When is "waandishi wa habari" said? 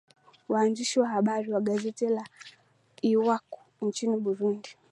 0.49-1.51